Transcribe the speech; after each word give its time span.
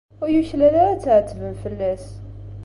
Ur 0.21 0.29
yuklal 0.31 0.63
ara 0.67 0.81
ad 0.91 0.99
tɛettbem 1.01 1.53
fell-as. 1.63 2.05